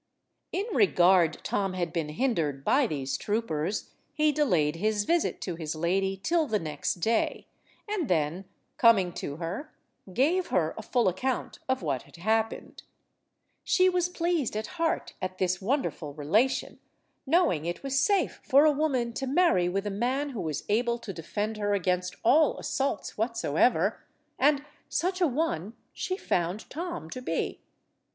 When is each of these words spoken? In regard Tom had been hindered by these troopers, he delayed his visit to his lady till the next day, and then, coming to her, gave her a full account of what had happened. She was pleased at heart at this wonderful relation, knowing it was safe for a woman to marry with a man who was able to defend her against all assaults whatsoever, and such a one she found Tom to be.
In 0.51 0.65
regard 0.73 1.33
Tom 1.43 1.73
had 1.73 1.93
been 1.93 2.09
hindered 2.09 2.65
by 2.65 2.87
these 2.87 3.17
troopers, 3.17 3.91
he 4.15 4.31
delayed 4.31 4.77
his 4.77 5.03
visit 5.05 5.39
to 5.41 5.53
his 5.57 5.75
lady 5.75 6.17
till 6.23 6.47
the 6.47 6.57
next 6.57 6.95
day, 6.95 7.45
and 7.87 8.07
then, 8.09 8.45
coming 8.77 9.13
to 9.13 9.35
her, 9.35 9.71
gave 10.11 10.47
her 10.47 10.73
a 10.75 10.81
full 10.81 11.07
account 11.07 11.59
of 11.69 11.83
what 11.83 12.01
had 12.01 12.15
happened. 12.15 12.81
She 13.63 13.89
was 13.89 14.09
pleased 14.09 14.57
at 14.57 14.65
heart 14.81 15.13
at 15.21 15.37
this 15.37 15.61
wonderful 15.61 16.15
relation, 16.15 16.79
knowing 17.27 17.67
it 17.67 17.83
was 17.83 17.99
safe 17.99 18.41
for 18.43 18.65
a 18.65 18.71
woman 18.71 19.13
to 19.13 19.27
marry 19.27 19.69
with 19.69 19.85
a 19.85 19.91
man 19.91 20.31
who 20.31 20.41
was 20.41 20.63
able 20.67 20.97
to 20.97 21.13
defend 21.13 21.57
her 21.57 21.75
against 21.75 22.15
all 22.23 22.57
assaults 22.57 23.19
whatsoever, 23.19 24.01
and 24.39 24.65
such 24.89 25.21
a 25.21 25.27
one 25.27 25.73
she 25.93 26.17
found 26.17 26.67
Tom 26.71 27.07
to 27.11 27.21
be. 27.21 27.59